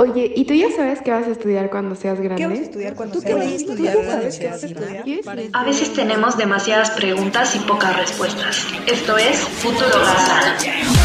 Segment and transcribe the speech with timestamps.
[0.00, 2.42] Oye, ¿y tú ya sabes qué vas a estudiar cuando seas grande?
[2.42, 5.20] ¿Qué vas a estudiar cuando seas grande?
[5.52, 8.66] A veces tenemos demasiadas preguntas y pocas respuestas.
[8.86, 10.99] Esto es Futuro Garza.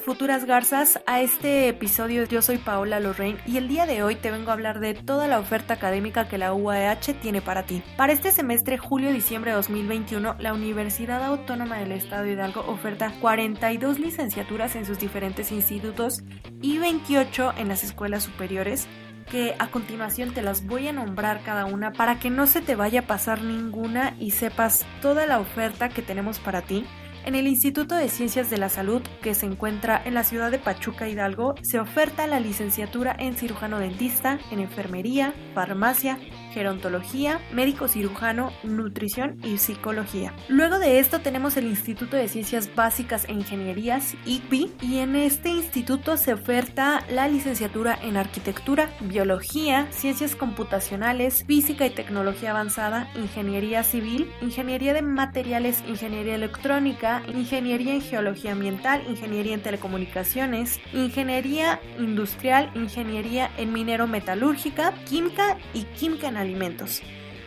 [0.00, 2.24] Futuras garzas a este episodio.
[2.24, 5.28] Yo soy Paola Lorraine y el día de hoy te vengo a hablar de toda
[5.28, 7.82] la oferta académica que la UAH tiene para ti.
[7.96, 13.98] Para este semestre julio-diciembre de 2021, la Universidad Autónoma del Estado de Hidalgo oferta 42
[13.98, 16.22] licenciaturas en sus diferentes institutos
[16.62, 18.88] y 28 en las escuelas superiores
[19.30, 22.76] que a continuación te las voy a nombrar cada una para que no se te
[22.76, 26.86] vaya a pasar ninguna y sepas toda la oferta que tenemos para ti.
[27.24, 30.58] En el Instituto de Ciencias de la Salud, que se encuentra en la ciudad de
[30.58, 36.18] Pachuca Hidalgo, se oferta la licenciatura en cirujano dentista, en enfermería, farmacia,
[36.52, 40.34] gerontología, médico cirujano, nutrición y psicología.
[40.48, 45.48] Luego de esto tenemos el Instituto de Ciencias Básicas e Ingenierías, ICBI, y en este
[45.48, 53.82] instituto se oferta la licenciatura en arquitectura, biología, ciencias computacionales, física y tecnología avanzada, ingeniería
[53.82, 62.70] civil, ingeniería de materiales, ingeniería electrónica, ingeniería en geología ambiental, ingeniería en telecomunicaciones, ingeniería industrial,
[62.74, 67.02] ingeniería en minero metalúrgica, química y química en alimentos.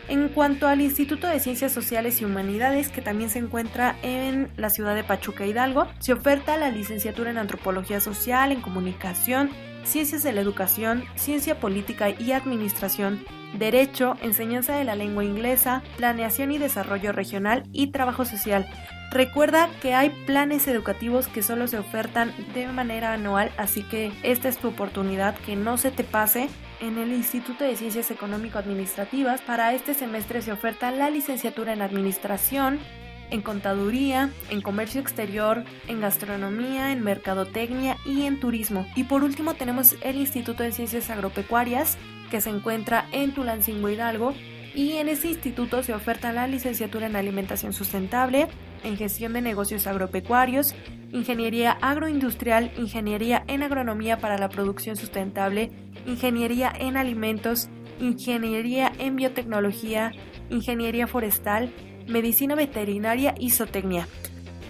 [0.08, 4.70] En cuanto al Instituto de Ciencias Sociales y Humanidades, que también se encuentra en la
[4.70, 9.50] ciudad de Pachuca Hidalgo, se oferta la licenciatura en Antropología Social, en Comunicación,
[9.82, 13.24] Ciencias de la Educación, Ciencia Política y Administración,
[13.58, 18.68] Derecho, Enseñanza de la Lengua Inglesa, Planeación y Desarrollo Regional y Trabajo Social.
[19.10, 24.48] Recuerda que hay planes educativos que solo se ofertan de manera anual, así que esta
[24.48, 26.48] es tu oportunidad, que no se te pase
[26.80, 29.40] en el Instituto de Ciencias Económico-Administrativas.
[29.40, 32.78] Para este semestre se oferta la licenciatura en Administración,
[33.30, 38.86] en Contaduría, en Comercio Exterior, en Gastronomía, en Mercadotecnia y en Turismo.
[38.94, 41.98] Y por último tenemos el Instituto de Ciencias Agropecuarias,
[42.30, 44.34] que se encuentra en Tulancingo Hidalgo.
[44.76, 48.46] Y en ese instituto se oferta la licenciatura en Alimentación Sustentable,
[48.84, 50.74] en Gestión de Negocios Agropecuarios,
[51.12, 55.70] Ingeniería Agroindustrial, Ingeniería en Agronomía para la Producción Sustentable,
[56.06, 57.70] Ingeniería en Alimentos,
[58.00, 60.12] Ingeniería en Biotecnología,
[60.50, 61.72] Ingeniería Forestal,
[62.06, 64.06] Medicina Veterinaria y Zootecnia.